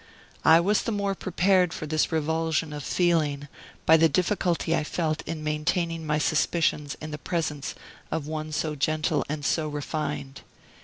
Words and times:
I 0.43 0.59
was 0.59 0.81
the 0.81 0.91
more 0.91 1.13
prepared 1.13 1.73
for 1.75 1.85
this 1.85 2.11
revulsion 2.11 2.73
of 2.73 2.83
feeling, 2.83 3.47
by 3.85 3.97
the 3.97 4.09
difficulty 4.09 4.75
I 4.75 4.83
felt 4.83 5.21
in 5.27 5.43
maintaining 5.43 6.07
my 6.07 6.17
suspicions 6.17 6.97
in 6.99 7.11
the 7.11 7.19
presence 7.19 7.75
of 8.09 8.25
one 8.25 8.51
so 8.51 8.73
gentle 8.73 9.23
and 9.29 9.45
so 9.45 9.67
refined. 9.67 10.41